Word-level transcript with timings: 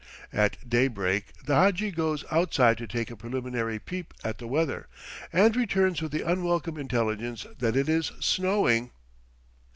At 0.33 0.67
daybreak 0.67 1.25
the 1.45 1.53
hadji 1.53 1.91
goes 1.91 2.25
outside 2.31 2.79
to 2.79 2.87
take 2.87 3.11
a 3.11 3.15
preliminary 3.15 3.77
peep 3.77 4.15
at 4.23 4.39
the 4.39 4.47
weather, 4.47 4.87
and 5.31 5.55
returns 5.55 6.01
with 6.01 6.11
the 6.11 6.27
unwelcome 6.27 6.75
intelligence 6.79 7.45
that 7.59 7.75
it 7.75 7.87
is 7.87 8.11
snowing. 8.19 8.89